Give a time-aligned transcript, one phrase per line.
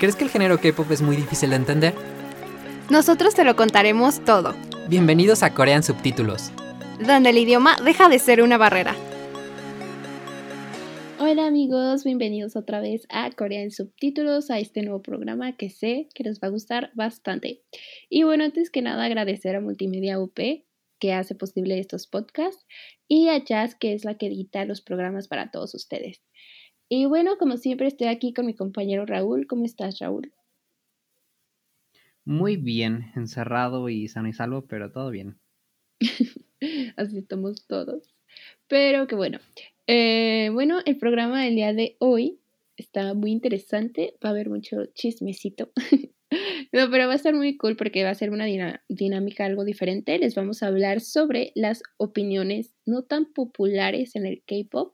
[0.00, 1.92] ¿Crees que el género K-pop es muy difícil de entender?
[2.88, 4.54] Nosotros te lo contaremos todo,
[4.88, 6.50] Bienvenidos a Corean Subtítulos.
[7.06, 8.96] donde el idioma deja de ser una barrera.
[11.18, 16.08] Hola amigos, bienvenidos otra vez a Corea en Subtítulos, a este nuevo programa que sé
[16.14, 17.60] que les va a gustar bastante.
[18.08, 20.40] Y bueno, antes que nada agradecer a Multimedia UP
[20.98, 22.64] que hace posible estos podcasts
[23.06, 26.22] y a Jazz que es la que edita los programas para todos ustedes.
[26.92, 29.46] Y bueno, como siempre estoy aquí con mi compañero Raúl.
[29.46, 30.32] ¿Cómo estás Raúl?
[32.24, 35.38] Muy bien, encerrado y sano y salvo, pero todo bien.
[36.96, 38.12] Así estamos todos.
[38.66, 39.38] Pero que bueno.
[39.86, 42.40] Eh, bueno, el programa del día de hoy
[42.76, 44.16] está muy interesante.
[44.24, 45.70] Va a haber mucho chismecito.
[46.72, 48.46] no, pero va a estar muy cool porque va a ser una
[48.88, 50.18] dinámica algo diferente.
[50.18, 54.92] Les vamos a hablar sobre las opiniones no tan populares en el K-pop.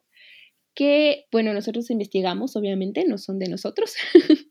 [0.77, 3.95] Que, bueno, nosotros investigamos, obviamente, no son de nosotros.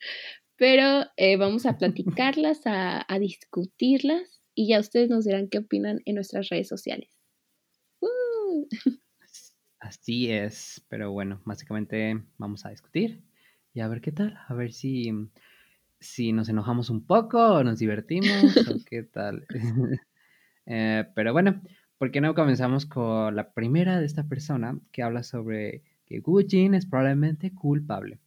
[0.58, 4.42] pero eh, vamos a platicarlas, a, a discutirlas.
[4.54, 7.10] Y ya ustedes nos dirán qué opinan en nuestras redes sociales.
[8.02, 8.68] ¡Uh!
[9.80, 13.22] Así es, pero bueno, básicamente vamos a discutir
[13.76, 15.12] y a ver qué tal, a ver si,
[16.00, 19.46] si nos enojamos un poco o nos divertimos o qué tal.
[20.68, 21.62] Eh, pero bueno,
[22.00, 26.42] ¿por qué no comenzamos con la primera de esta persona que habla sobre que Gu
[26.48, 28.20] Jin es probablemente culpable?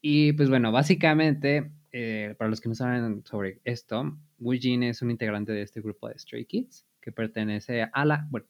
[0.00, 5.02] Y pues bueno, básicamente, eh, para los que no saben sobre esto, Wu Jin es
[5.02, 8.46] un integrante de este grupo de Stray Kids que pertenece a la, bueno,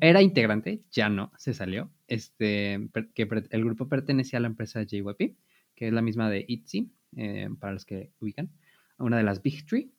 [0.00, 5.36] era integrante, ya no, se salió, este, que el grupo pertenecía a la empresa JYP,
[5.74, 8.50] que es la misma de ITZY, eh, para los que ubican,
[8.98, 9.92] una de las Big Three.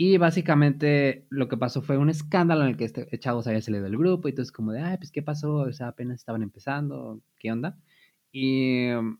[0.00, 3.60] Y básicamente lo que pasó fue un escándalo en el que este chavo se había
[3.62, 6.42] salido del grupo y entonces como de, ay, pues qué pasó, o sea, apenas estaban
[6.42, 7.76] empezando, ¿qué onda?
[8.30, 9.18] Y um,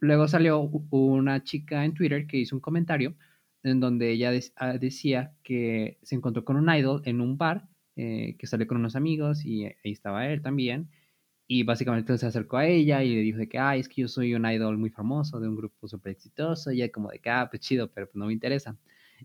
[0.00, 3.16] luego salió una chica en Twitter que hizo un comentario
[3.64, 8.36] en donde ella ah, decía que se encontró con un idol en un bar, eh,
[8.38, 10.88] que salió con unos amigos y ahí estaba él también.
[11.48, 14.08] Y básicamente se acercó a ella y le dijo de que, ay, es que yo
[14.08, 16.70] soy un idol muy famoso de un grupo súper exitoso.
[16.72, 18.76] Y ella como de que, ah, pues chido, pero pues no me interesa.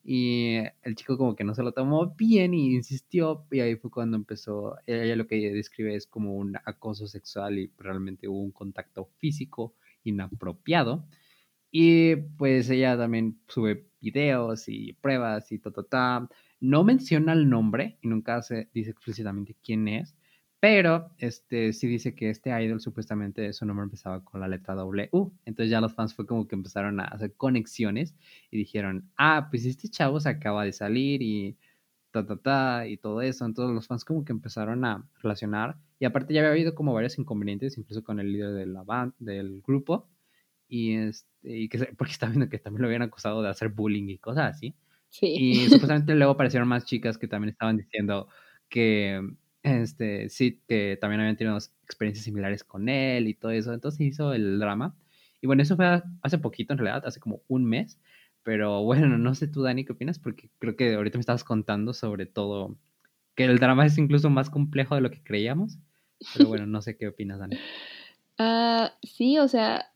[0.04, 3.46] Y el chico como que no se lo tomó bien y insistió.
[3.52, 7.72] Y ahí fue cuando empezó, ella lo que describe es como un acoso sexual y
[7.78, 11.08] realmente hubo un contacto físico inapropiado.
[11.72, 16.30] Y pues ella también sube videos y pruebas y ta, ta, ta.
[16.60, 20.16] No menciona el nombre y nunca se dice explícitamente quién es,
[20.66, 25.10] pero este sí dice que este idol supuestamente su nombre empezaba con la letra W.
[25.46, 28.16] Entonces ya los fans fue como que empezaron a hacer conexiones
[28.50, 31.56] y dijeron, ah, pues este chavo se acaba de salir y
[32.10, 33.46] ta, ta, ta, y todo eso.
[33.46, 35.78] Entonces los fans como que empezaron a relacionar.
[36.00, 39.14] Y aparte ya había habido como varios inconvenientes, incluso con el líder de la band,
[39.20, 40.10] del grupo.
[40.68, 44.10] Y, este, y que, porque está viendo que también lo habían acusado de hacer bullying
[44.10, 44.74] y cosas así.
[45.10, 45.28] Sí.
[45.28, 48.30] Y supuestamente luego aparecieron más chicas que también estaban diciendo
[48.68, 49.22] que
[49.66, 53.74] este sí, que también habían tenido experiencias similares con él y todo eso.
[53.74, 54.96] Entonces hizo el drama.
[55.42, 58.00] Y bueno, eso fue hace poquito en realidad, hace como un mes.
[58.44, 60.20] Pero bueno, no sé tú, Dani, ¿qué opinas?
[60.20, 62.78] Porque creo que ahorita me estabas contando sobre todo
[63.36, 65.78] que el drama es incluso más complejo de lo que creíamos.
[66.36, 67.58] Pero bueno, no sé qué opinas, Dani.
[68.38, 69.92] Ah, sí, o sea,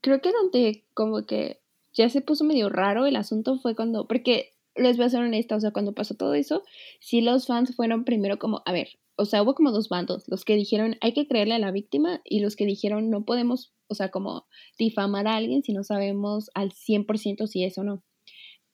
[0.00, 1.60] creo que donde como que
[1.92, 5.56] ya se puso medio raro el asunto fue cuando, porque les voy a ser honesta,
[5.56, 6.62] o sea, cuando pasó todo eso,
[7.00, 10.44] sí los fans fueron primero como, a ver, o sea, hubo como dos bandos, los
[10.44, 13.94] que dijeron hay que creerle a la víctima y los que dijeron no podemos, o
[13.94, 14.46] sea, como
[14.78, 18.02] difamar a alguien si no sabemos al 100% si es o no.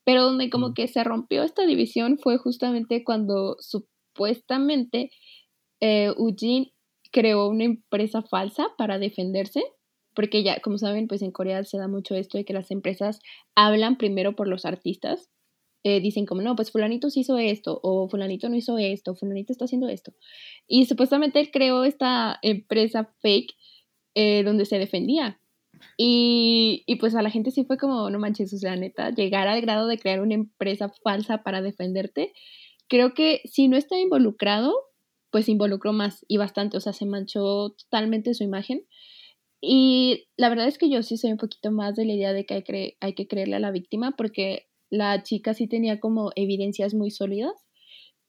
[0.05, 5.11] Pero donde como que se rompió esta división fue justamente cuando supuestamente
[5.81, 6.73] eh, Eugene
[7.13, 9.63] creó una empresa falsa para defenderse,
[10.15, 13.21] porque ya, como saben, pues en Corea se da mucho esto de que las empresas
[13.55, 15.31] hablan primero por los artistas.
[15.85, 19.53] Eh, dicen como, no, pues fulanito sí hizo esto, o fulanito no hizo esto, fulanito
[19.53, 20.13] está haciendo esto.
[20.69, 23.55] Y supuestamente él creó esta empresa fake
[24.15, 25.41] eh, donde se defendía.
[25.97, 29.49] Y, y pues a la gente sí fue como, no manches, o sea, neta, llegar
[29.49, 32.33] al grado de crear una empresa falsa para defenderte,
[32.89, 34.75] creo que si no está involucrado,
[35.31, 38.87] pues involucró más y bastante, o sea, se manchó totalmente su imagen.
[39.61, 42.45] Y la verdad es que yo sí soy un poquito más de la idea de
[42.47, 46.33] que hay, cre- hay que creerle a la víctima porque la chica sí tenía como
[46.37, 47.55] evidencias muy sólidas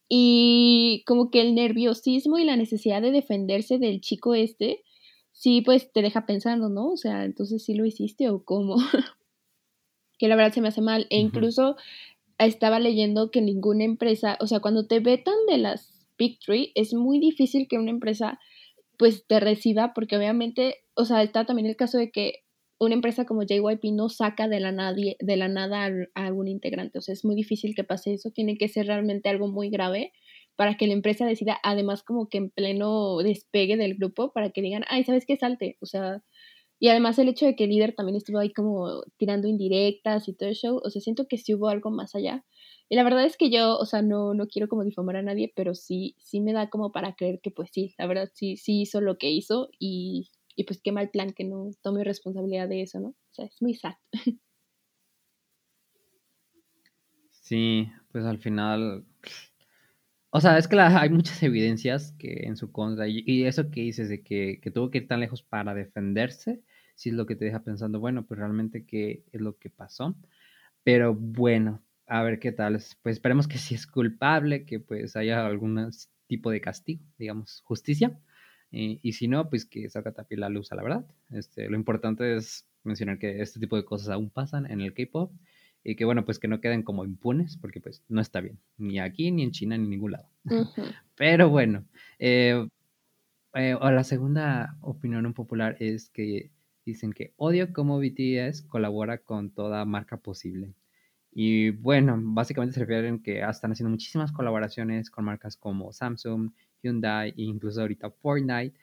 [0.08, 4.82] y como que el nerviosismo y la necesidad de defenderse del chico este,
[5.34, 6.92] sí, pues te deja pensando, ¿no?
[6.92, 8.78] O sea, entonces sí lo hiciste o cómo.
[10.18, 11.06] que la verdad se me hace mal.
[11.10, 11.76] E incluso
[12.38, 16.94] estaba leyendo que ninguna empresa, o sea, cuando te vetan de las Big Three, es
[16.94, 18.40] muy difícil que una empresa
[18.98, 22.44] pues te reciba, porque obviamente, o sea, está también el caso de que
[22.80, 27.00] una empresa como JYP no saca de la, nadie, de la nada a, algún integrante.
[27.00, 28.32] O sea, es muy difícil que pase eso.
[28.32, 30.14] Tiene que ser realmente algo muy grave
[30.56, 34.62] para que la empresa decida, además como que en pleno despegue del grupo, para que
[34.62, 35.38] digan, ay, ¿sabes qué?
[35.38, 35.78] Salte.
[35.82, 36.24] O sea,
[36.80, 40.34] y además el hecho de que el líder también estuvo ahí como tirando indirectas y
[40.34, 42.46] todo el show, o sea, siento que sí hubo algo más allá.
[42.90, 45.52] Y la verdad es que yo, o sea, no, no quiero como difamar a nadie,
[45.56, 48.82] pero sí, sí me da como para creer que pues sí, la verdad sí, sí
[48.82, 52.82] hizo lo que hizo y y pues qué mal plan que no tome responsabilidad de
[52.82, 53.10] eso, ¿no?
[53.10, 53.94] O sea, es muy sad.
[57.44, 59.06] Sí, pues al final,
[60.30, 64.10] o sea, es que hay muchas evidencias que en su contra, y, eso que dices
[64.10, 66.64] de que, tuvo que ir tan lejos para defenderse,
[66.96, 70.16] sí es lo que te deja pensando, bueno, pues realmente qué es lo que pasó.
[70.84, 72.74] Pero bueno, a ver qué tal.
[73.04, 75.92] Pues esperemos que si es culpable, que pues haya algún
[76.28, 78.20] tipo de castigo, digamos, justicia.
[78.76, 81.06] Y si no, pues que salga también la luz a la verdad.
[81.30, 85.32] Este, lo importante es mencionar que este tipo de cosas aún pasan en el K-pop
[85.84, 89.00] y que bueno, pues que no queden como impunes porque pues no está bien, ni
[89.00, 90.28] aquí, ni en China, ni en ningún lado.
[91.16, 91.86] Pero bueno,
[92.18, 92.68] eh,
[93.54, 96.50] eh, la segunda opinión popular es que
[96.86, 100.74] dicen que odio cómo BTS colabora con toda marca posible.
[101.32, 106.52] Y bueno, básicamente se refieren que están haciendo muchísimas colaboraciones con marcas como Samsung,
[106.84, 108.78] Hyundai e incluso ahorita Fortnite.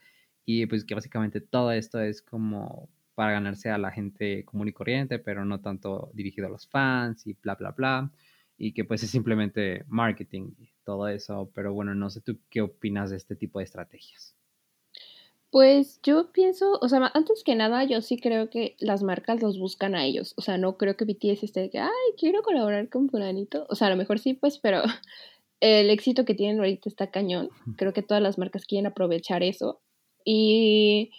[0.45, 4.73] Y pues que básicamente todo esto es como para ganarse a la gente común y
[4.73, 8.11] corriente, pero no tanto dirigido a los fans y bla, bla, bla.
[8.57, 11.51] Y que pues es simplemente marketing y todo eso.
[11.55, 14.35] Pero bueno, no sé tú qué opinas de este tipo de estrategias.
[15.51, 19.59] Pues yo pienso, o sea, antes que nada, yo sí creo que las marcas los
[19.59, 20.33] buscan a ellos.
[20.37, 23.67] O sea, no creo que BTS esté de que, ay, quiero colaborar con Fulanito.
[23.69, 24.83] O sea, a lo mejor sí, pues, pero
[25.61, 27.51] el éxito que tienen ahorita está cañón.
[27.77, 29.81] Creo que todas las marcas quieren aprovechar eso.
[30.25, 31.11] Y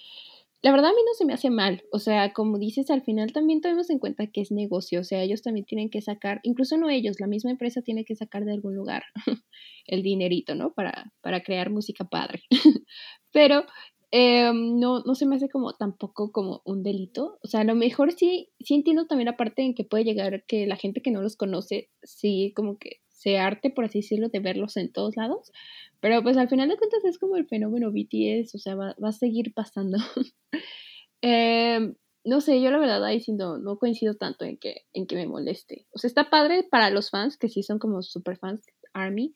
[0.63, 1.83] la verdad a mí no se me hace mal.
[1.91, 5.01] O sea, como dices, al final también tenemos en cuenta que es negocio.
[5.01, 8.15] O sea, ellos también tienen que sacar, incluso no ellos, la misma empresa tiene que
[8.15, 9.03] sacar de algún lugar
[9.85, 10.73] el dinerito, ¿no?
[10.73, 12.43] Para, para crear música padre.
[13.31, 13.65] Pero
[14.11, 17.39] em, no, no se me hace como tampoco como un delito.
[17.43, 20.67] O sea, a lo mejor sí, sí entiendo también aparte en que puede llegar que
[20.67, 24.39] la gente que no los conoce, sí como que se arte, por así decirlo, de
[24.39, 25.51] verlos en todos lados.
[25.99, 29.11] Pero pues al final de cuentas es como el fenómeno BTS, o sea, va, a
[29.11, 29.97] seguir pasando.
[31.23, 31.93] Em,
[32.25, 35.27] no sé, yo la verdad ahí sí no, coincido tanto en que, en que me
[35.27, 35.85] moleste.
[35.93, 39.35] O sea, está padre para los fans, que sí son como super fans Army,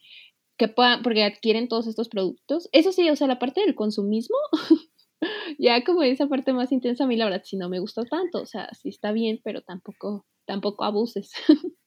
[0.58, 2.70] que puedan, porque adquieren todos estos productos.
[2.72, 4.38] Eso sí, o sea, la parte del consumismo,
[5.60, 8.42] ya como esa parte más intensa, a mí la verdad sí no me gustó tanto.
[8.42, 11.32] O sea, sí está bien, pero tampoco, tampoco abuses.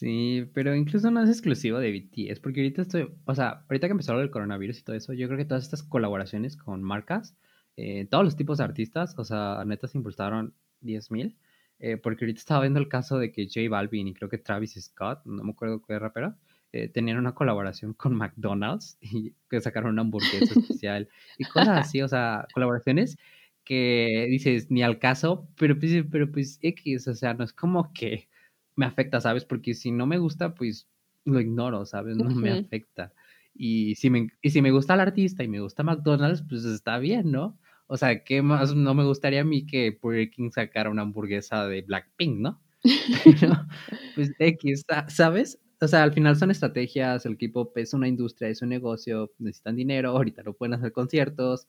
[0.00, 3.90] Sí, pero incluso no es exclusivo de BTS, porque ahorita estoy, o sea, ahorita que
[3.92, 7.36] empezó el coronavirus y todo eso, yo creo que todas estas colaboraciones con marcas,
[7.76, 11.36] eh, todos los tipos de artistas, o sea, neta se impulsaron 10.000,
[11.80, 14.72] eh, porque ahorita estaba viendo el caso de que J Balvin y creo que Travis
[14.82, 16.34] Scott, no me acuerdo qué rapero,
[16.72, 22.00] eh, tenían una colaboración con McDonald's y que sacaron una hamburguesa especial y cosas así,
[22.00, 23.18] o sea, colaboraciones
[23.64, 27.92] que dices ni al caso, pero pues, pero pues X, o sea, no es como
[27.92, 28.30] que
[28.76, 29.44] me afecta, ¿sabes?
[29.44, 30.88] Porque si no me gusta, pues
[31.24, 32.16] lo ignoro, ¿sabes?
[32.16, 33.12] No me afecta.
[33.54, 36.98] Y si me, y si me gusta el artista y me gusta McDonald's, pues está
[36.98, 37.58] bien, ¿no?
[37.86, 41.66] O sea, ¿qué más no me gustaría a mí que Burger King sacara una hamburguesa
[41.66, 42.62] de Blackpink, ¿no?
[43.24, 43.66] Pero,
[44.14, 45.58] pues X, ¿sabes?
[45.80, 49.76] O sea, al final son estrategias, el K-pop es una industria, es un negocio, necesitan
[49.76, 51.66] dinero, ahorita no pueden hacer conciertos.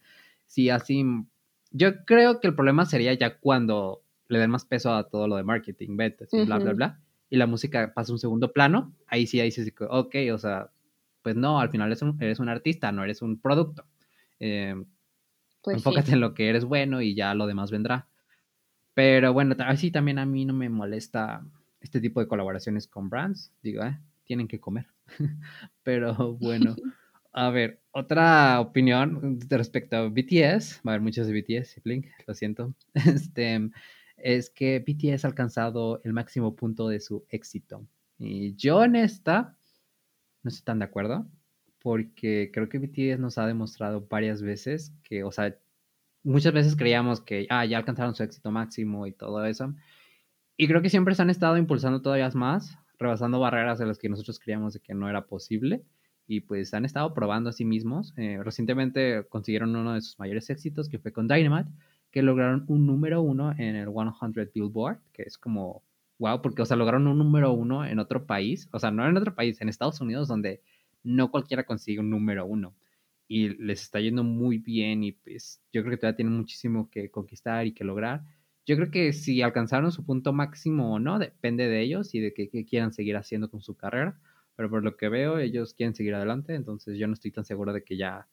[0.48, 1.04] Sí, así.
[1.72, 4.01] Yo creo que el problema sería ya cuando
[4.32, 7.38] le den más peso a todo lo de marketing, ventas y bla, bla, bla, y
[7.38, 10.70] la música pasa a un segundo plano, ahí sí, ahí dices, ok, o sea,
[11.22, 13.86] pues no, al final eres un, eres un artista, no eres un producto.
[14.40, 14.76] Eh,
[15.62, 18.08] pues enfócate en lo que eres bueno y ya lo demás vendrá.
[18.94, 21.46] Pero bueno, así también a mí no me molesta
[21.80, 23.52] este tipo de colaboraciones con brands.
[23.62, 24.88] Digo, eh, tienen que comer.
[25.84, 26.76] Pero bueno,
[27.32, 30.82] a ver, otra opinión respecto a BTS.
[30.86, 32.74] Va a haber muchos de BTS, Blink, lo siento.
[32.94, 33.70] Este,
[34.24, 37.88] es que BTS ha alcanzado el máximo punto de su éxito.
[38.18, 39.58] Y yo en esta
[40.44, 41.28] no estoy tan de acuerdo,
[41.82, 45.56] porque creo que BTS nos ha demostrado varias veces que, o sea,
[46.24, 49.74] muchas veces creíamos que ah, ya alcanzaron su éxito máximo y todo eso.
[50.58, 54.10] Y creo que siempre se han estado impulsando todavía más, rebasando barreras de las que
[54.10, 55.84] nosotros creíamos de que no era posible.
[56.28, 58.14] Y pues han estado probando a sí mismos.
[58.16, 61.70] Eh, recientemente consiguieron uno de sus mayores éxitos, que fue con Dynamite,
[62.12, 65.84] que lograron un número uno en el 100 Billboard, que es como,
[66.20, 69.18] wow, porque, o sea, lograron un número uno en otro país, o sea, no en
[69.18, 70.62] otro país, en Estados Unidos, donde
[71.04, 72.76] no cualquiera consigue un número uno.
[73.28, 77.10] Y les está yendo muy bien y pues yo creo que todavía tienen muchísimo que
[77.10, 78.24] conquistar y que lograr.
[78.66, 82.34] Yo creo que si alcanzaron su punto máximo o no, depende de ellos y de
[82.34, 84.20] qué, quieran seguir haciendo con su carrera.
[84.56, 87.74] Pero por lo que veo, ellos quieren seguir adelante, entonces yo no estoy tan seguro
[87.74, 88.28] de que ya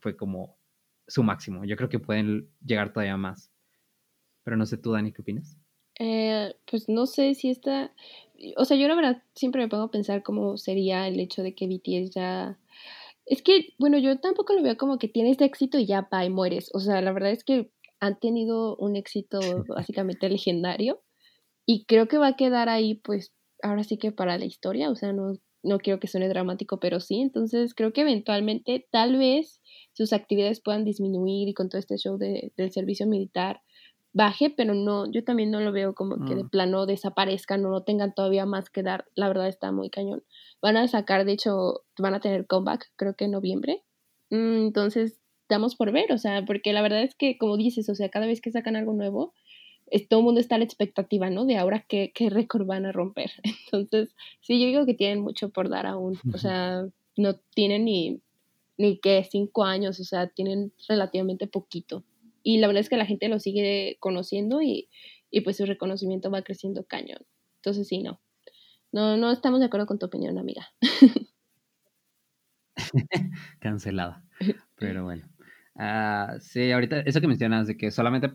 [0.00, 0.57] fue como
[1.08, 1.64] su máximo.
[1.64, 3.50] Yo creo que pueden llegar todavía más.
[4.44, 5.58] Pero no sé tú, Dani, ¿qué opinas?
[5.98, 7.92] Eh, pues no sé si esta,
[8.56, 11.54] o sea, yo la verdad siempre me pongo a pensar cómo sería el hecho de
[11.54, 12.58] que BTS ya...
[13.26, 16.30] Es que, bueno, yo tampoco lo veo como que tienes éxito y ya va y
[16.30, 16.70] mueres.
[16.72, 21.02] O sea, la verdad es que han tenido un éxito básicamente legendario
[21.66, 24.90] y creo que va a quedar ahí, pues, ahora sí que para la historia.
[24.90, 25.34] O sea, no,
[25.68, 27.20] no quiero que suene dramático, pero sí.
[27.20, 29.60] Entonces, creo que eventualmente, tal vez
[29.92, 33.60] sus actividades puedan disminuir y con todo este show de, del servicio militar
[34.12, 36.48] baje, pero no, yo también no lo veo como que de mm.
[36.48, 39.04] plano desaparezcan o no tengan todavía más que dar.
[39.14, 40.24] La verdad está muy cañón.
[40.60, 43.84] Van a sacar, de hecho, van a tener comeback, creo que en noviembre.
[44.30, 47.94] Mm, entonces, estamos por ver, o sea, porque la verdad es que, como dices, o
[47.94, 49.34] sea, cada vez que sacan algo nuevo,
[50.08, 51.44] todo el mundo está a la expectativa, ¿no?
[51.44, 53.30] De ahora qué, qué récord van a romper.
[53.72, 56.18] Entonces, sí, yo digo que tienen mucho por dar aún.
[56.32, 58.20] O sea, no tienen ni,
[58.76, 62.04] ni que cinco años, o sea, tienen relativamente poquito
[62.48, 64.88] y la verdad es que la gente lo sigue conociendo y,
[65.44, 67.20] pues su reconocimiento va creciendo cañón.
[67.56, 68.22] Entonces sí, no.
[68.90, 70.66] No, no estamos de acuerdo con tu opinión, amiga.
[73.60, 74.24] Cancelada.
[74.76, 75.28] Pero bueno.
[75.74, 78.30] Uh, sí, ahorita eso que mencionas de que solamente,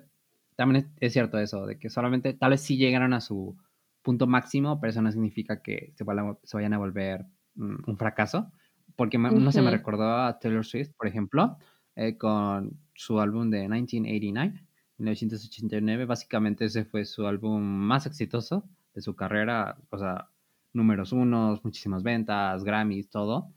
[0.56, 3.58] también es, cierto eso, de que solamente tal vez sí llegaron a su
[4.02, 8.52] punto máximo, pero eso no significa que se, vayan a volver mm, un fracaso.
[8.96, 11.58] Porque no se me recordó a Taylor Swift, por ejemplo,
[11.96, 14.68] eh, con su álbum de 1989,
[14.98, 16.06] 1989.
[16.06, 20.30] Básicamente ese fue su álbum más exitoso de su carrera, o sea,
[20.74, 23.52] números unos, muchísimas ventas, Grammys, todo.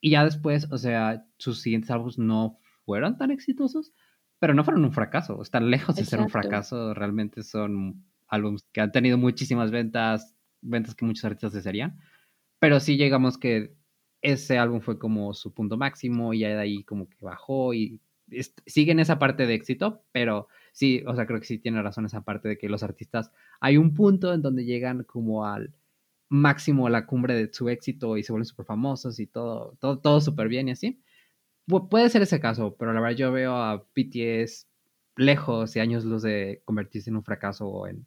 [0.00, 3.92] Y ya después, o sea, sus siguientes álbumes no fueron tan exitosos,
[4.44, 5.40] pero no fueron un fracaso.
[5.40, 6.92] Están lejos de ser un fracaso.
[6.92, 11.98] Realmente son álbumes que han tenido muchísimas ventas, ventas que muchos artistas desearían.
[12.58, 13.74] Pero sí llegamos que
[14.20, 18.02] ese álbum fue como su punto máximo y ya de ahí como que bajó y
[18.66, 22.04] sigue en esa parte de éxito, pero sí, o sea, creo que sí tiene razón
[22.04, 25.72] esa parte de que los artistas, hay un punto en donde llegan como al
[26.28, 30.00] máximo, a la cumbre de su éxito y se vuelven súper famosos y todo, todo,
[30.00, 31.00] todo súper bien y así.
[31.66, 34.68] Puede ser ese caso, pero la verdad yo veo a BTS
[35.16, 38.06] lejos y años luz de convertirse en un fracaso o en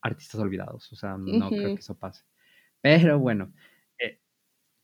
[0.00, 2.24] artistas olvidados, o sea, no creo que eso pase.
[2.80, 3.52] Pero bueno,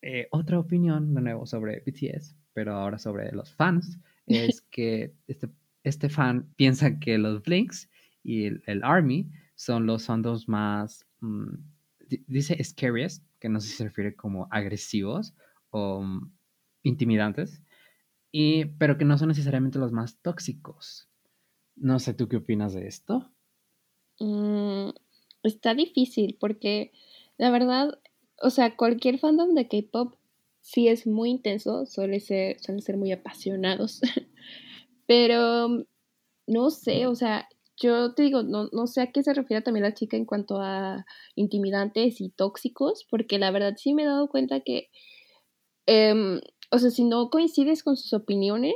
[0.07, 5.49] eh, otra opinión de nuevo sobre BTS, pero ahora sobre los fans, es que este,
[5.83, 7.89] este fan piensa que los Blinks
[8.23, 11.55] y el, Army son los fandoms más, mm,
[12.27, 15.33] dice scariest, que no sé si se refiere como agresivos
[15.71, 16.31] o mm,
[16.83, 17.63] intimidantes,
[18.35, 21.09] y, pero que no son necesariamente los más tóxicos.
[21.77, 23.31] No sé, ¿tú qué opinas de esto?
[24.19, 24.91] Mm,
[25.43, 26.93] está difícil porque
[27.37, 27.99] la verdad
[28.43, 30.15] o sea, cualquier fandom de K-pop
[30.61, 34.01] sí es muy intenso, suele ser, suelen ser muy apasionados.
[35.07, 35.69] Pero
[36.47, 39.85] no sé, o sea, yo te digo, no, no sé a qué se refiere también
[39.85, 44.29] la chica en cuanto a intimidantes y tóxicos, porque la verdad sí me he dado
[44.29, 44.91] cuenta que,
[45.87, 46.41] em,
[46.75, 48.75] o sea, si no coincides con sus opiniones,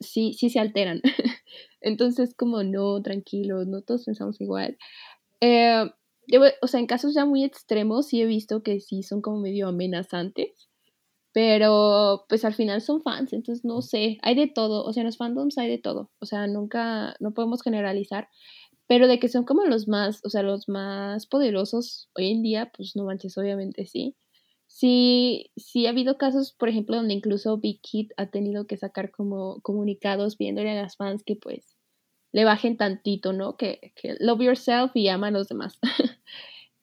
[0.00, 1.00] sí, sí se alteran.
[1.80, 4.78] Entonces, como no, tranquilo, no todos pensamos igual.
[5.40, 5.90] Eh,
[6.62, 9.68] o sea, en casos ya muy extremos sí he visto que sí son como medio
[9.68, 10.68] amenazantes,
[11.32, 15.06] pero pues al final son fans, entonces no sé, hay de todo, o sea, en
[15.06, 18.28] los fandoms hay de todo, o sea, nunca, no podemos generalizar,
[18.86, 22.70] pero de que son como los más, o sea, los más poderosos hoy en día,
[22.76, 24.16] pues no manches, obviamente sí.
[24.82, 29.12] Sí, sí ha habido casos, por ejemplo, donde incluso Big Kid ha tenido que sacar
[29.12, 31.76] como comunicados pidiéndole a las fans que pues
[32.32, 33.56] le bajen tantito, ¿no?
[33.56, 35.78] Que, que love yourself y ama a los demás.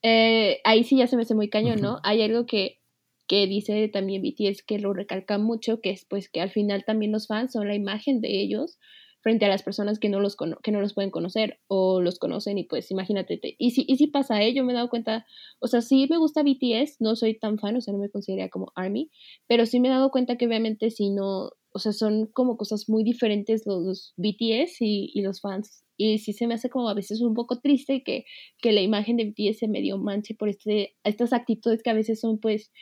[0.02, 2.00] Eh, ahí sí ya se me hace muy cañón, ¿no?
[2.04, 2.80] Hay algo que,
[3.28, 7.12] que dice también BTS que lo recalca mucho, que es pues que al final también
[7.12, 8.78] los fans son la imagen de ellos
[9.20, 12.58] frente a las personas que no los, que no los pueden conocer o los conocen
[12.58, 14.54] y pues imagínate, y si, y si pasa, ¿eh?
[14.54, 15.26] yo me he dado cuenta,
[15.58, 18.50] o sea, sí me gusta BTS, no soy tan fan, o sea, no me consideraría
[18.50, 19.10] como ARMY,
[19.46, 22.88] pero sí me he dado cuenta que obviamente si no, o sea, son como cosas
[22.88, 27.20] muy diferentes los, BTS y, los fans Y sí se me hace como a veces
[27.20, 28.24] un poco triste que,
[28.60, 32.20] que la imagen de BTS se medio manche por este, estas actitudes que a veces
[32.20, 32.72] son pues,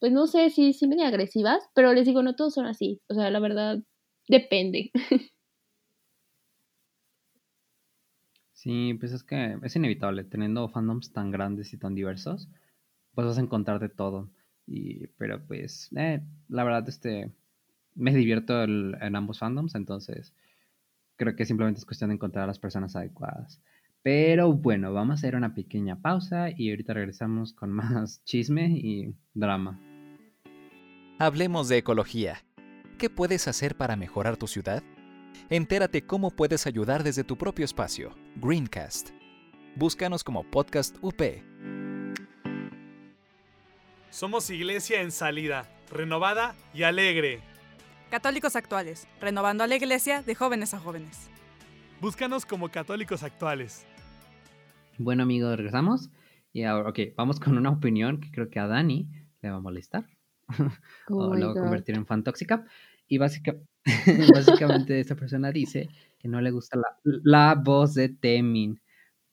[0.00, 3.00] pues no sé si sí, medio agresivas, pero les digo, no todos son así.
[3.08, 3.78] O sea, la verdad,
[4.28, 4.90] depende.
[8.58, 12.48] Sí, pues es que es inevitable, teniendo fandoms tan grandes y tan diversos,
[13.14, 14.30] pues vas a encontrar de todo.
[14.66, 17.30] Y, pero pues, eh, la verdad, este,
[17.94, 20.34] me divierto en ambos fandoms, entonces
[21.14, 23.62] creo que simplemente es cuestión de encontrar a las personas adecuadas.
[24.02, 29.14] Pero bueno, vamos a hacer una pequeña pausa y ahorita regresamos con más chisme y
[29.34, 29.78] drama.
[31.20, 32.38] Hablemos de ecología.
[32.98, 34.82] ¿Qué puedes hacer para mejorar tu ciudad?
[35.50, 38.14] Entérate cómo puedes ayudar desde tu propio espacio.
[38.36, 39.10] Greencast.
[39.76, 41.22] Búscanos como Podcast UP.
[44.10, 47.40] Somos iglesia en salida, renovada y alegre.
[48.10, 51.28] Católicos actuales, renovando a la iglesia de jóvenes a jóvenes.
[52.00, 53.86] Búscanos como católicos actuales.
[54.98, 56.10] Bueno amigos, regresamos.
[56.52, 59.08] Y ahora, ok, vamos con una opinión que creo que a Dani
[59.42, 60.06] le va a molestar.
[61.10, 62.64] Oh o my lo va a convertir en fan tóxica.
[63.06, 63.56] Y básica-
[64.34, 68.80] básicamente esta persona dice que no le gusta la, la voz de Temin.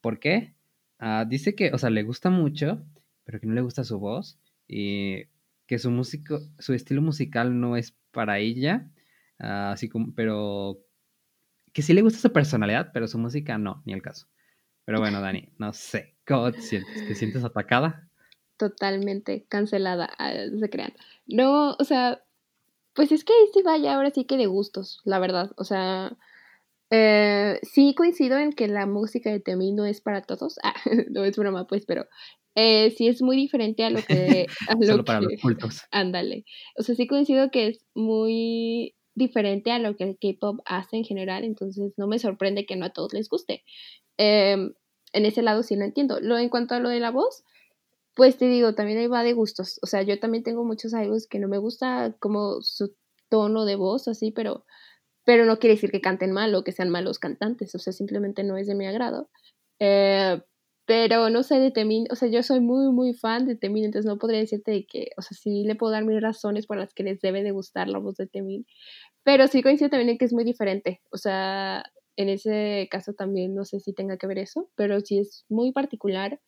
[0.01, 0.53] ¿Por qué?
[0.99, 2.85] Ah, dice que, o sea, le gusta mucho,
[3.23, 4.39] pero que no le gusta su voz.
[4.67, 5.25] Y
[5.67, 8.89] que su músico, su estilo musical no es para ella.
[9.39, 10.79] ah, así como, pero
[11.73, 14.27] que sí le gusta su personalidad, pero su música no, ni el caso.
[14.85, 17.07] Pero bueno, Dani, no sé, ¿cómo te sientes?
[17.07, 18.09] ¿Te sientes atacada?
[18.57, 20.93] totalmente cancelada, ah, se crean.
[21.27, 22.23] No, o sea,
[22.95, 25.51] pues es que ahí sí vaya ahora sí que de gustos, la verdad.
[25.57, 26.15] O sea,
[26.89, 30.57] eh, sí coincido en que la música de Temi no es para todos.
[30.63, 30.73] Ah,
[31.11, 32.05] no es broma, pues, pero
[32.55, 34.47] eh, sí es muy diferente a lo que...
[34.69, 35.81] A lo Solo para los que- cultos.
[35.91, 36.45] Ándale.
[36.77, 41.05] O sea, sí coincido que es muy diferente a lo que el K-pop hace en
[41.05, 43.63] general, entonces no me sorprende que no a todos les guste.
[44.17, 44.73] Em,
[45.13, 46.19] en ese lado sí lo entiendo.
[46.19, 47.43] Lo, en cuanto a lo de la voz,
[48.15, 49.79] pues te digo, también ahí va de gustos.
[49.83, 52.95] O sea, yo también tengo muchos idols que no me gusta como su
[53.29, 54.65] tono de voz, así, pero,
[55.25, 57.75] pero no quiere decir que canten mal o que sean malos cantantes.
[57.75, 59.29] O sea, simplemente no es de mi agrado.
[59.79, 60.41] Eh,
[60.85, 64.07] pero no sé de Temin, o sea, yo soy muy, muy fan de Temin, entonces
[64.07, 66.93] no podría decirte de que, o sea, sí le puedo dar mil razones por las
[66.93, 68.65] que les debe de gustar la voz de Temin,
[69.23, 71.83] pero sí coincido también en que es muy diferente, o sea,
[72.17, 75.71] en ese caso también no sé si tenga que ver eso, pero sí es muy
[75.71, 76.39] particular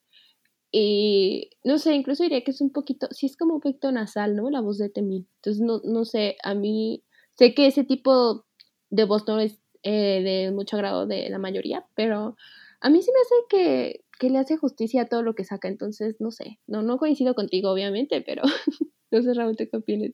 [0.71, 4.35] y no sé, incluso diría que es un poquito, sí es como un poquito nasal,
[4.35, 4.49] ¿no?
[4.49, 7.03] La voz de Temin, entonces no, no sé, a mí
[7.35, 8.45] sé que ese tipo
[8.89, 12.35] de voz no es eh, de mucho agrado de la mayoría, pero
[12.81, 15.67] a mí sí me hace que, que le hace justicia a todo lo que saca,
[15.67, 18.43] entonces no sé, no, no coincido contigo obviamente, pero
[19.11, 20.11] no sé Raúl, ¿tú qué opinas?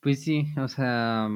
[0.00, 1.28] Pues sí, o sea,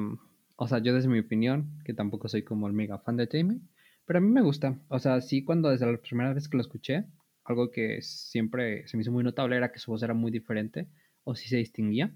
[0.55, 3.59] o sea, yo desde mi opinión, que tampoco soy como el mega fan de Jamie,
[4.05, 4.79] pero a mí me gusta.
[4.89, 7.05] O sea, sí, cuando desde la primera vez que lo escuché,
[7.45, 10.87] algo que siempre se me hizo muy notable era que su voz era muy diferente,
[11.23, 12.13] o sí se distinguía.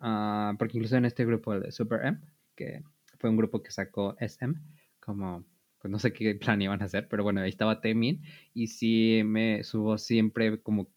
[0.00, 2.20] Ah, porque incluso en este grupo, de Super M,
[2.56, 2.82] que
[3.18, 4.54] fue un grupo que sacó SM,
[5.00, 5.44] como,
[5.80, 8.22] pues no sé qué plan iban a hacer, pero bueno, ahí estaba Temin,
[8.54, 10.88] y sí, me, su voz siempre como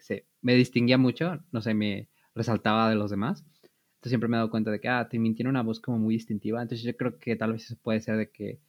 [0.00, 3.44] se, me distinguía mucho, no sé, me resaltaba de los demás.
[3.94, 6.14] Entonces siempre me he dado cuenta de que, ah, Temin tiene una voz como muy
[6.14, 6.62] distintiva.
[6.62, 8.60] Entonces yo creo que tal vez eso puede ser de que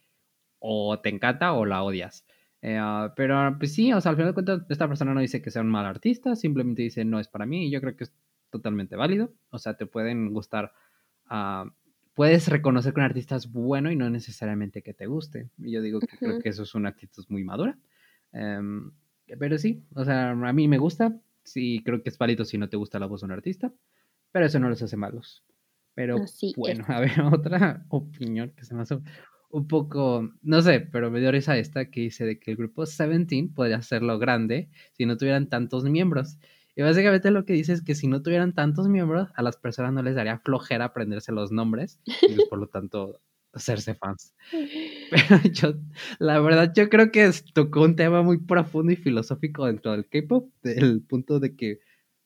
[0.62, 2.26] o te encanta o la odias.
[2.62, 5.42] Eh, ah, pero pues sí, o sea, al final de cuentas, esta persona no dice
[5.42, 7.68] que sea un mal artista, simplemente dice no es para mí.
[7.68, 8.14] Y yo creo que es
[8.50, 9.34] totalmente válido.
[9.50, 10.72] O sea, te pueden gustar.
[11.26, 11.66] ah,
[12.14, 15.50] puedes reconocer que un artista es bueno y no necesariamente que te guste.
[15.58, 16.42] Y yo digo que creo Ujú.
[16.42, 17.78] que eso es una actitud muy madura.
[18.34, 18.92] Em,
[19.40, 21.18] pero sí, o sea, a mí me gusta.
[21.44, 23.74] Sí, creo que es válido si no te gusta la voz de un artista.
[24.32, 25.44] Pero eso no los hace malos.
[25.96, 26.90] Pero Así bueno, es.
[26.90, 29.00] a ver, otra opinión que se me hace
[29.52, 32.86] un poco, no sé, pero me dio risa esta que dice de que el grupo
[32.86, 36.38] Seventeen podría hacerlo grande si no tuvieran tantos miembros.
[36.76, 39.94] Y básicamente lo que dice es que si no tuvieran tantos miembros, a las personas
[39.94, 43.20] no les daría flojera aprenderse los nombres y pues, por lo tanto
[43.54, 44.34] hacerse fans.
[45.12, 45.74] Pero yo,
[46.20, 50.50] la verdad, yo creo que tocó un tema muy profundo y filosófico dentro del K-pop,
[50.64, 51.80] del punto de que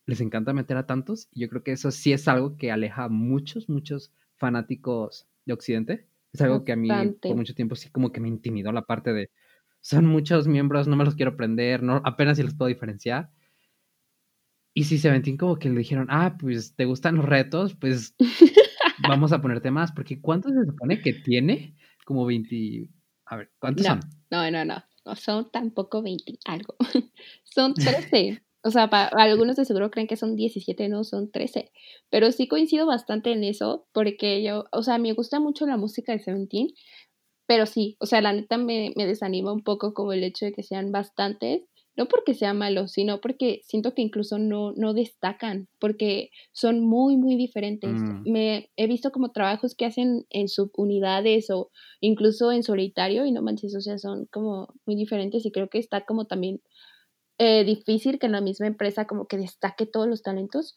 [0.06, 1.28] les encanta meter a tantos.
[1.32, 5.54] Y yo creo que eso sí es algo que aleja a muchos, muchos fanáticos de
[5.54, 6.08] Occidente.
[6.36, 6.90] Es algo que a mí
[7.22, 9.32] por mucho tiempo sí como que me intimidó la parte de
[9.82, 13.30] son muchos miembros, no me los quiero aprender, no, apenas si los puedo diferenciar.
[14.74, 18.16] Y si Seventeen como que le dijeron, ah, pues te gustan los retos, pues
[19.08, 21.76] vamos a ponerte más, porque ¿cuántos se supone que tiene?
[22.04, 22.90] Como 20,
[23.26, 23.92] a ver, ¿cuántos No.
[23.92, 24.00] son?
[24.32, 26.76] No, no, no, no son tampoco 20 algo.
[27.44, 28.42] son 13.
[28.66, 31.72] O sea, para algunos de seguro creen que son 17, no, son 13.
[32.10, 36.14] Pero sí coincido bastante en eso, porque yo, o sea, me gusta mucho la música
[36.14, 36.70] de Seventeen,
[37.46, 40.52] pero sí, o sea, la neta me, me desanima un poco como el hecho de
[40.52, 41.62] que sean bastantes
[41.98, 47.16] no porque sea malo, sino porque siento que incluso no, no destacan, porque son muy,
[47.16, 47.92] muy diferentes.
[47.92, 48.30] Mm.
[48.30, 53.42] Me he visto como trabajos que hacen en subunidades o incluso en solitario y no
[53.42, 56.62] manches, o sea, son como muy diferentes y creo que está como también
[57.38, 60.76] eh, difícil que en la misma empresa como que destaque todos los talentos,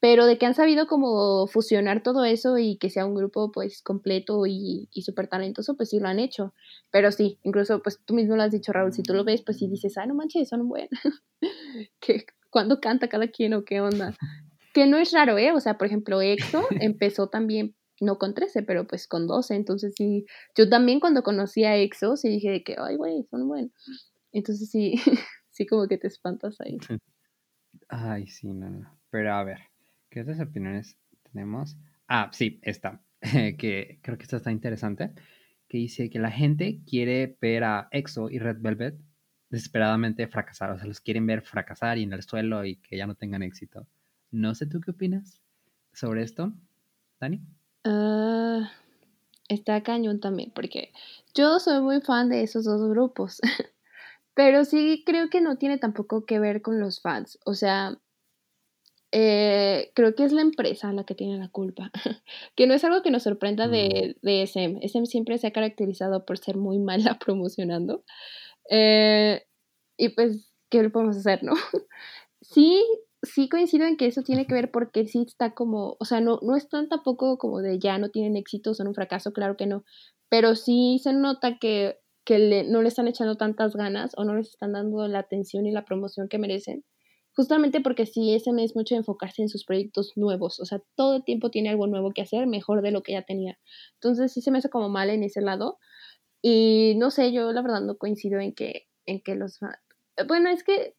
[0.00, 3.80] pero de que han sabido como fusionar todo eso y que sea un grupo pues
[3.80, 6.52] completo y, y súper talentoso, pues sí lo han hecho.
[6.90, 9.56] Pero sí, incluso pues tú mismo lo has dicho, Raúl, si tú lo ves, pues
[9.56, 10.90] sí dices, ah, no manches, son buenos.
[12.00, 14.14] que cuando canta cada quien o qué onda.
[14.74, 15.52] Que no es raro, ¿eh?
[15.52, 19.54] O sea, por ejemplo, EXO empezó también no con 13, pero pues con 12.
[19.54, 23.72] Entonces sí, yo también cuando conocí a EXO, sí dije que, ay, güey, son buenos.
[24.32, 24.94] Entonces sí,
[25.54, 26.78] sí como que te espantas ahí.
[27.88, 28.98] Ay, sí, no, no.
[29.10, 29.60] Pero a ver,
[30.10, 31.76] ¿qué otras opiniones tenemos?
[32.08, 35.12] Ah, sí, esta, que creo que esta está interesante,
[35.68, 38.96] que dice que la gente quiere ver a EXO y Red Velvet
[39.48, 43.06] desesperadamente fracasar, o sea, los quieren ver fracasar y en el suelo y que ya
[43.06, 43.86] no tengan éxito.
[44.32, 45.40] No sé tú qué opinas
[45.92, 46.52] sobre esto,
[47.20, 47.40] Dani.
[47.84, 48.72] Ah,
[49.48, 50.92] está cañón también, porque
[51.32, 53.40] yo soy muy fan de esos dos grupos,
[54.34, 57.98] pero sí creo que no tiene tampoco que ver con los fans, o sea,
[59.16, 61.92] eh, creo que es la empresa la que tiene la culpa,
[62.56, 64.80] que no es algo que nos sorprenda de, de SM.
[64.82, 68.02] SM siempre se ha caracterizado por ser muy mala promocionando.
[68.68, 69.46] Eh,
[69.96, 71.52] y pues, ¿qué le podemos hacer, no?
[72.40, 72.84] sí,
[73.22, 76.40] sí coincido en que eso tiene que ver porque sí está como, o sea, no,
[76.42, 79.84] no están tampoco como de ya no tienen éxito, son un fracaso, claro que no,
[80.28, 84.48] pero sí se nota que, que no le están echando tantas ganas o no les
[84.48, 86.84] están dando la atención y la promoción que merecen
[87.34, 91.24] justamente porque sí, ese es mucho enfocarse en sus proyectos nuevos, o sea, todo el
[91.24, 93.58] tiempo tiene algo nuevo que hacer, mejor de lo que ya tenía.
[93.94, 95.78] Entonces sí se me hace como mal en ese lado.
[96.42, 99.58] Y no sé, yo la verdad no coincido en que, en que los...
[100.28, 100.94] Bueno, es que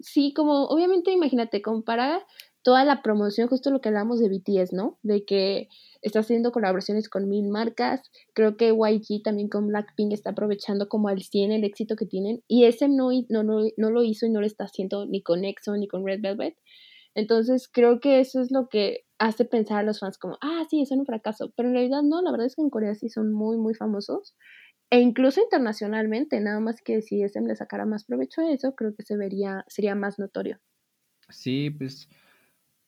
[0.00, 2.24] sí, como obviamente imagínate, compara
[2.64, 4.98] toda la promoción, justo lo que hablamos de BTS, ¿no?
[5.02, 5.68] De que
[6.00, 8.10] está haciendo colaboraciones con mil marcas.
[8.32, 12.42] Creo que YG también con Blackpink está aprovechando como al 100 el éxito que tienen.
[12.48, 15.44] Y ese no, no, no, no lo hizo y no lo está haciendo ni con
[15.44, 16.56] EXO ni con Red Velvet.
[17.14, 20.86] Entonces creo que eso es lo que hace pensar a los fans como, ah, sí,
[20.86, 21.52] son un fracaso.
[21.54, 24.34] Pero en realidad no, la verdad es que en Corea sí son muy, muy famosos.
[24.90, 28.94] E incluso internacionalmente, nada más que si SM le sacara más provecho a eso, creo
[28.94, 30.60] que se vería, sería más notorio.
[31.28, 32.08] Sí, pues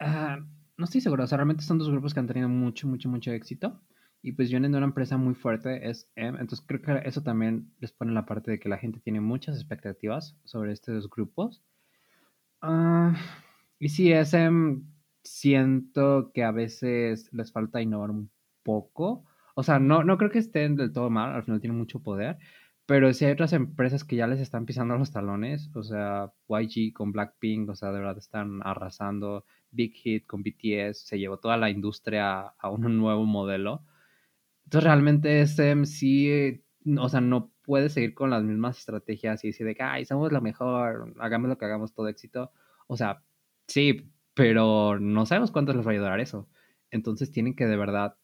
[0.01, 0.39] ah,
[0.77, 3.33] no estoy seguro, o sea, realmente son dos grupos que han tenido mucho, mucho, mucho
[3.33, 3.81] éxito.
[4.23, 7.73] Y pues vienen de una empresa muy fuerte, es M, entonces creo que eso también
[7.79, 11.63] les pone la parte de que la gente tiene muchas expectativas sobre estos dos grupos.
[12.61, 13.15] Ah,
[13.79, 14.83] y sí, SM
[15.23, 18.31] siento que a veces les falta innovar un
[18.63, 19.25] poco.
[19.55, 22.39] O sea, no, no creo que estén del todo mal, al final tienen mucho poder,
[22.87, 26.93] pero sí hay otras empresas que ya les están pisando los talones, o sea, YG
[26.93, 29.45] con Blackpink, o sea, de verdad están arrasando.
[29.77, 33.85] Big Hit con BTS se llevó toda la industria a un nuevo modelo.
[34.65, 36.62] Entonces realmente SM sí,
[36.99, 40.33] o sea, no puede seguir con las mismas estrategias y decir de que, ay, somos
[40.33, 42.51] lo mejor, hagamos lo que hagamos, todo éxito.
[42.89, 43.23] O sea,
[43.69, 46.49] sí, pero no sabemos cuánto les va a ayudar eso.
[46.91, 48.17] Entonces tienen que de verdad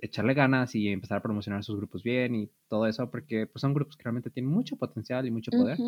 [0.00, 3.74] echarle ganas y empezar a promocionar sus grupos bien y todo eso, porque pues, son
[3.74, 5.78] grupos que realmente tienen mucho potencial y mucho poder.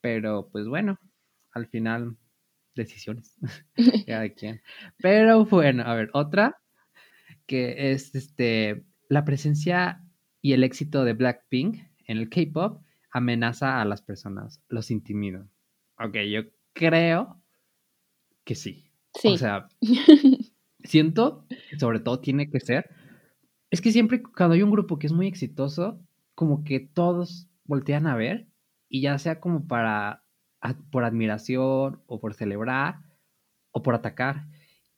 [0.00, 0.98] Pero pues bueno,
[1.52, 2.16] al final
[2.78, 3.36] decisiones.
[4.06, 4.62] ya de quién.
[4.96, 6.58] Pero bueno, a ver, otra
[7.46, 10.04] que es este la presencia
[10.40, 15.46] y el éxito de Blackpink en el K-pop amenaza a las personas, los intimida.
[15.98, 17.40] Ok, yo creo
[18.44, 18.84] que sí.
[19.14, 19.28] Sí.
[19.28, 19.68] O sea,
[20.84, 22.90] siento que sobre todo tiene que ser.
[23.70, 26.00] Es que siempre cuando hay un grupo que es muy exitoso,
[26.34, 28.46] como que todos voltean a ver
[28.88, 30.22] y ya sea como para
[30.90, 33.00] por admiración o por celebrar
[33.72, 34.46] o por atacar.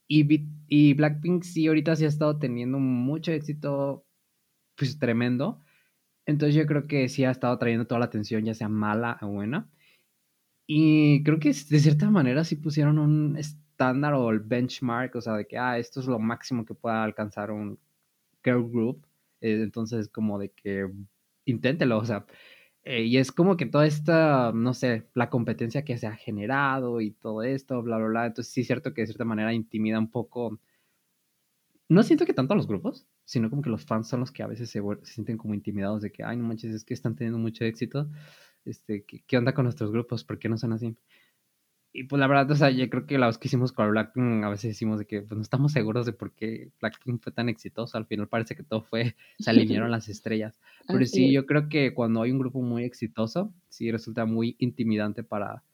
[0.09, 4.05] Y, y Blackpink sí ahorita sí ha estado teniendo mucho éxito,
[4.77, 5.63] pues tremendo.
[6.27, 9.29] Entonces yo creo que sí ha estado trayendo toda la atención, ya sea mala o
[9.29, 9.71] buena.
[10.67, 15.35] Y creo que de cierta manera sí pusieron un estándar o el benchmark, o sea,
[15.35, 17.79] de que, ah, esto es lo máximo que pueda alcanzar un
[18.45, 19.07] girl group.
[19.41, 20.89] Eh, entonces, como de que
[21.45, 22.27] inténtelo, o sea,
[22.85, 27.01] eh, y es como que toda esta, no sé, la competencia que se ha generado
[27.01, 28.27] y todo esto, bla, bla, bla.
[28.27, 30.59] Entonces sí es cierto que de cierta manera intimida un poco.
[31.89, 34.43] No siento que tanto a los grupos, sino como que los fans son los que
[34.43, 37.17] a veces se, se sienten como intimidados de que, ay, no manches, es que están
[37.17, 38.09] teniendo mucho éxito.
[38.65, 40.25] Este, ¿qué, ¿Qué onda con nuestros grupos?
[40.25, 40.97] ¿Por qué no son así?
[41.93, 44.45] Y pues la verdad, o sea, yo creo que la vez que hicimos con Blackpink,
[44.45, 47.49] a veces decimos de que pues, no estamos seguros de por qué Blackpink fue tan
[47.49, 47.99] exitoso.
[47.99, 50.61] Al final parece que todo fue, se alinearon las estrellas.
[50.87, 55.25] Pero sí, yo creo que cuando hay un grupo muy exitoso, sí resulta muy intimidante
[55.25, 55.65] para,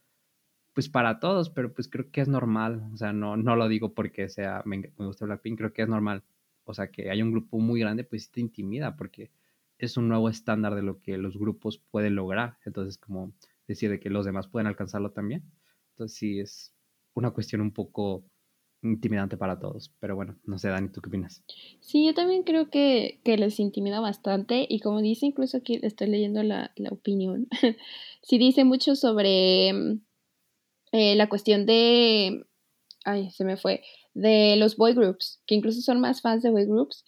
[0.72, 2.88] pues para todos, pero pues creo que es normal.
[2.94, 5.88] O sea, no, no lo digo porque sea, me, me gusta Blackpink, creo que es
[5.88, 6.22] normal.
[6.64, 9.31] O sea, que hay un grupo muy grande, pues te intimida porque
[9.79, 12.57] es un nuevo estándar de lo que los grupos pueden lograr.
[12.64, 13.35] Entonces, como
[13.66, 15.42] decir de que los demás pueden alcanzarlo también.
[15.97, 16.75] Entonces sí es
[17.15, 18.27] una cuestión un poco
[18.83, 19.95] intimidante para todos.
[19.99, 21.43] Pero bueno, no sé, Dani, ¿tú qué opinas?
[21.81, 26.43] Sí, yo también creo que, les intimida bastante y como dice, incluso aquí estoy leyendo
[26.43, 27.49] la, opinión,
[28.23, 30.01] sí dice mucho sobre mm,
[30.93, 32.45] eh, la cuestión de,
[33.05, 33.83] ay, se me fue,
[34.13, 37.07] de los boy groups, que incluso son más fans de boy groups,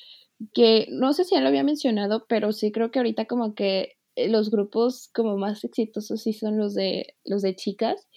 [0.54, 3.98] que no sé si ya lo había mencionado, pero sí creo que ahorita como que
[4.16, 8.08] los grupos como más exitosos sí son los de, los de chicas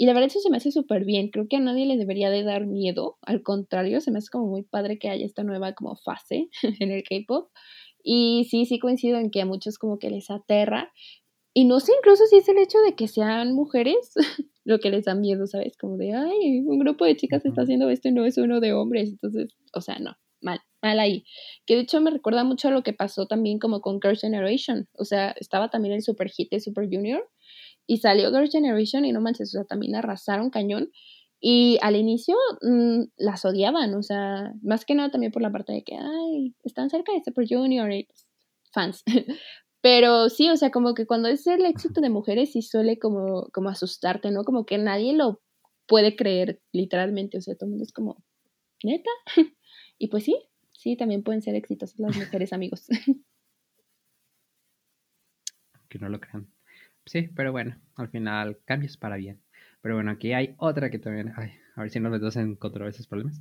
[0.00, 1.28] y la verdad eso se me hace súper bien.
[1.28, 3.18] Creo que a nadie le debería de dar miedo.
[3.20, 6.92] Al contrario, se me hace como muy padre que haya esta nueva como fase en
[6.92, 7.50] el K-pop.
[8.04, 10.92] Y sí, sí coincido en que a muchos como que les aterra.
[11.52, 14.14] Y no sé incluso si es el hecho de que sean mujeres
[14.64, 15.76] lo que les da miedo, ¿sabes?
[15.76, 18.74] Como de, ay, un grupo de chicas está haciendo esto y no es uno de
[18.74, 19.08] hombres.
[19.08, 21.24] Entonces, o sea, no, mal, mal ahí.
[21.66, 24.88] Que de hecho me recuerda mucho a lo que pasó también como con Girls' Generation.
[24.96, 27.28] O sea, estaba también el super hit de Super Junior
[27.88, 30.92] y salió Girls' Generation y no manches, o sea, también arrasaron cañón.
[31.40, 35.72] Y al inicio mm, las odiaban, o sea, más que nada también por la parte
[35.72, 38.26] de que, ay, están cerca de Super Junior pues,
[38.72, 39.02] fans.
[39.80, 43.48] Pero sí, o sea, como que cuando es el éxito de mujeres sí suele como,
[43.52, 44.44] como asustarte, ¿no?
[44.44, 45.40] Como que nadie lo
[45.86, 48.22] puede creer, literalmente, o sea, todo el mundo es como,
[48.84, 49.10] neta.
[49.98, 50.36] y pues sí,
[50.72, 52.86] sí, también pueden ser exitosas las mujeres, amigos.
[55.88, 56.57] que no lo crean.
[57.08, 59.40] Sí, pero bueno, al final cambios para bien.
[59.80, 63.40] Pero bueno, aquí hay otra que también, a ver si no me en controversias, problemas.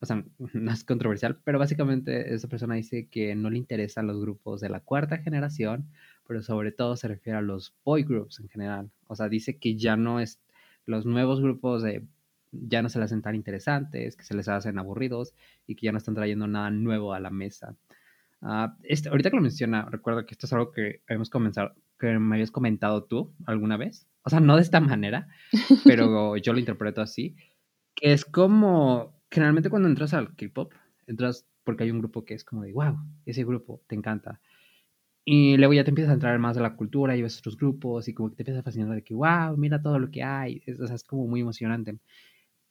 [0.00, 4.20] O sea, no es controversial, pero básicamente esa persona dice que no le interesan los
[4.20, 5.88] grupos de la cuarta generación,
[6.26, 8.90] pero sobre todo se refiere a los boy groups en general.
[9.06, 10.40] O sea, dice que ya no es,
[10.84, 12.04] los nuevos grupos de,
[12.50, 15.34] ya no se les hacen tan interesantes, que se les hacen aburridos
[15.68, 17.76] y que ya no están trayendo nada nuevo a la mesa.
[18.40, 22.18] Uh, este, ahorita que lo menciona, recuerdo que esto es algo que hemos comenzado, que
[22.18, 24.06] me habías comentado tú alguna vez.
[24.22, 25.28] O sea, no de esta manera,
[25.84, 27.36] pero yo lo interpreto así.
[27.94, 30.72] Que es como, generalmente cuando entras al K-pop,
[31.06, 34.40] entras porque hay un grupo que es como de, wow, ese grupo te encanta.
[35.24, 38.08] Y luego ya te empiezas a entrar más de la cultura y ves otros grupos
[38.08, 40.62] y como que te empiezas a fascinar de que, wow, mira todo lo que hay.
[40.66, 41.98] Es, o sea, es como muy emocionante.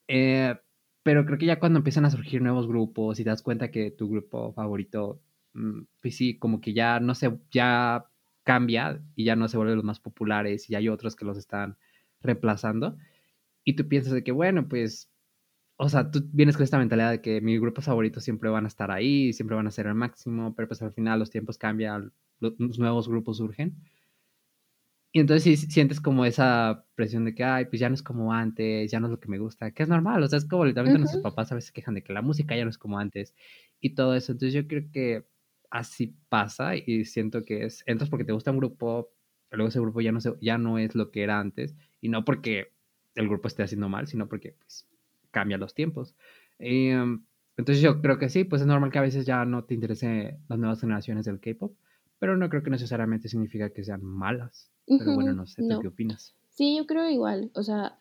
[0.08, 0.56] Eh,
[1.04, 3.92] pero creo que ya cuando empiezan a surgir nuevos grupos y te das cuenta que
[3.92, 5.20] tu grupo favorito,
[5.54, 8.06] mm, pues sí, como que ya no sé, ya
[8.44, 11.78] cambia y ya no se vuelven los más populares y hay otros que los están
[12.22, 12.98] reemplazando.
[13.64, 15.12] Y tú piensas de que, bueno, pues,
[15.78, 18.68] o sea, tú vienes con esta mentalidad de que mis grupos favoritos siempre van a
[18.68, 22.14] estar ahí, siempre van a ser el máximo, pero pues al final los tiempos cambian,
[22.40, 23.76] los nuevos grupos surgen.
[25.16, 28.34] Y entonces sí, sientes como esa presión de que, ay, pues ya no es como
[28.34, 30.66] antes, ya no es lo que me gusta, que es normal, o sea, es como
[30.66, 33.36] literalmente nuestros papás a veces quejan de que la música ya no es como antes
[33.80, 34.32] y todo eso.
[34.32, 35.28] Entonces yo creo que
[35.74, 39.10] así pasa y siento que es, entras porque te gusta un grupo,
[39.50, 42.72] luego ese grupo ya no, ya no es lo que era antes y no porque
[43.16, 44.88] el grupo esté haciendo mal, sino porque pues,
[45.32, 46.16] cambia los tiempos.
[46.60, 47.26] Em,
[47.58, 50.38] entonces yo creo que sí, pues es normal que a veces ya no te interese
[50.48, 51.76] las nuevas generaciones del K-Pop,
[52.20, 54.72] pero no creo que necesariamente significa que sean malas.
[54.86, 56.36] Pero bueno, no sé, ¿tú qué opinas?
[56.50, 57.98] Sí, yo creo igual, o sea,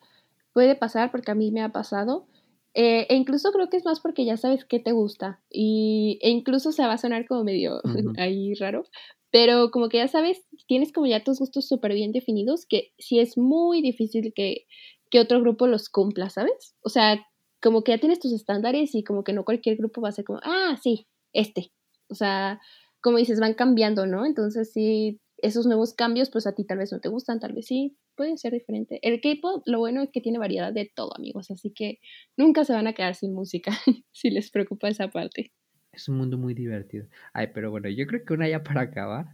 [0.53, 2.27] puede pasar porque a mí me ha pasado
[2.73, 5.41] eh, e incluso creo que es más porque ya sabes qué te gusta.
[5.49, 7.81] Y, e incluso se va a sonar como medio
[8.17, 8.83] ahí raro.
[9.31, 13.19] Pero como que ya sabes, tienes como ya tus gustos súper bien definidos, que sí
[13.19, 14.65] es muy difícil que,
[15.09, 16.75] que otro grupo los cumpla, ¿sabes?
[16.83, 17.25] O sea,
[17.61, 20.25] como que ya tienes tus estándares y como que no cualquier grupo va a ser
[20.25, 21.71] como, ah, sí, este.
[22.09, 22.59] O sea,
[23.01, 24.25] como dices, van cambiando, ¿no?
[24.25, 27.67] Entonces sí, esos nuevos cambios, pues a ti tal vez no te gustan, tal vez
[27.67, 28.99] sí, pueden ser diferente.
[29.01, 31.99] El K-pop, lo bueno es que tiene variedad de todo, amigos, así que
[32.37, 33.71] nunca se van a quedar sin música
[34.11, 35.51] si les preocupa esa parte.
[35.91, 37.07] Es un mundo muy divertido.
[37.33, 39.27] Ay, pero bueno, yo creo que una ya para acabar,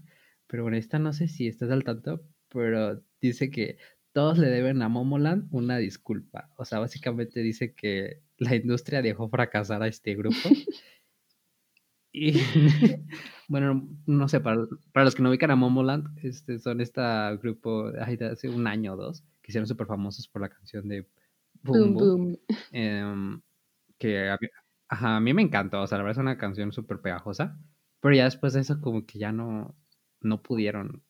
[0.47, 3.77] pero bueno, esta no sé si estás al tanto, pero dice que
[4.11, 6.49] todos le deben a Momoland una disculpa.
[6.57, 10.35] O sea, básicamente dice que la industria dejó fracasar a este grupo
[12.11, 12.33] y
[13.47, 17.01] bueno, no sé, para, los que no ubican a Momoland, este, son este
[17.37, 21.07] grupo de hace un año o dos que hicieron súper famosos por la canción de
[21.61, 22.37] Boom Boom.
[22.71, 23.41] Em,
[23.97, 24.29] que
[24.89, 27.59] a mí, me encantó, o sea, la verdad es una canción súper pegajosa,
[27.99, 29.75] pero ya después de eso como que ya no,
[30.21, 31.03] no pudieron,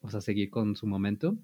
[0.00, 1.36] o sea, seguir con su momento.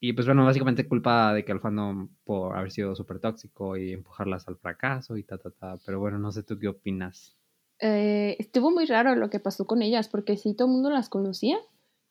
[0.00, 3.92] y pues bueno, básicamente culpa de que el fandom por haber sido súper tóxico y
[3.92, 5.78] empujarlas al fracaso y ta, ta, ta.
[5.84, 7.37] Pero bueno, no sé tú qué opinas.
[7.80, 11.08] Eh, estuvo muy raro lo que pasó con ellas, porque sí, todo el mundo las
[11.08, 11.58] conocía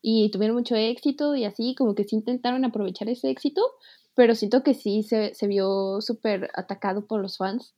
[0.01, 3.61] y tuvieron mucho éxito y así, como que sí intentaron aprovechar ese éxito,
[4.15, 7.73] pero siento que sí se, se vio súper atacado por los fans.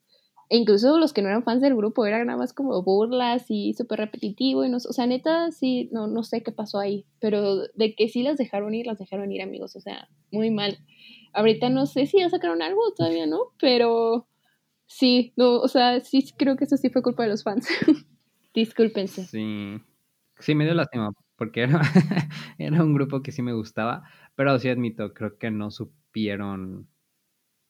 [0.51, 3.73] E incluso los que no eran fans del grupo, eran nada más como burlas y
[3.73, 4.65] súper repetitivo.
[4.65, 7.05] Y no, o sea, neta, sí, no, no sé qué pasó ahí.
[7.19, 9.75] Pero de que sí las dejaron ir, las dejaron ir, amigos.
[9.75, 10.79] O sea, muy mal.
[11.33, 14.28] Ahorita no sé si ya sacaron algo, todavía no, pero
[14.89, 17.67] sí, no, o sea, sí creo que eso sí fue culpa de los fans.
[18.53, 19.25] Discúlpense.
[19.25, 19.79] Sí,
[20.39, 21.79] sí, me dio lástima, porque era,
[22.57, 24.03] era un grupo que sí me gustaba,
[24.35, 26.87] pero sí admito, creo que no supieron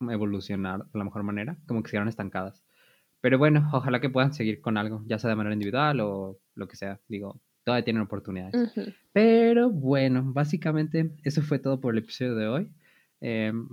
[0.01, 2.63] evolucionar de la mejor manera, como que se quedaron estancadas.
[3.21, 6.67] Pero bueno, ojalá que puedan seguir con algo, ya sea de manera individual o lo
[6.67, 7.01] que sea.
[7.09, 8.55] Digo, todavía tienen oportunidades.
[9.11, 12.71] Pero bueno, básicamente eso fue todo por el episodio de hoy.
[13.19, 13.67] Em,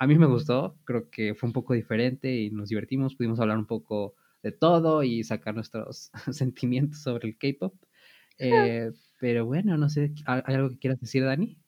[0.00, 3.58] a mí me gustó, creo que fue un poco diferente y nos divertimos, pudimos hablar
[3.58, 7.74] un poco de todo y sacar nuestros sentimientos sobre el K-Pop.
[8.38, 11.58] Eh, pero bueno, no sé, ¿hay algo que quieras decir, Dani?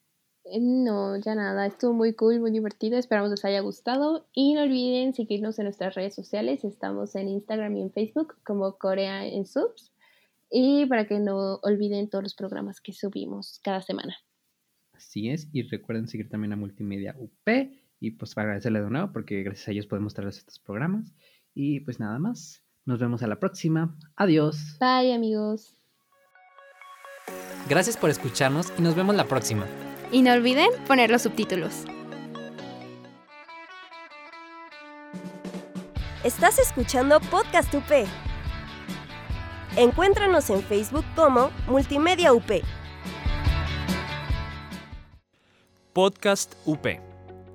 [0.45, 4.63] Eh, no, ya nada, estuvo muy cool, muy divertido, esperamos les haya gustado y no
[4.63, 9.45] olviden seguirnos en nuestras redes sociales, estamos en Instagram y en Facebook como Corea en
[9.45, 9.93] Subs
[10.49, 14.17] y para que no olviden todos los programas que subimos cada semana.
[14.93, 17.47] Así es, y recuerden seguir también a Multimedia UP
[18.03, 21.13] y pues para agradecerle de nuevo porque gracias a ellos podemos traerles estos programas
[21.53, 24.77] y pues nada más, nos vemos a la próxima, adiós.
[24.81, 25.77] Bye amigos.
[27.69, 29.65] Gracias por escucharnos y nos vemos la próxima.
[30.11, 31.85] Y no olviden poner los subtítulos.
[36.25, 38.05] Estás escuchando Podcast UP.
[39.77, 42.51] Encuéntranos en Facebook como Multimedia UP.
[45.93, 47.12] Podcast UP.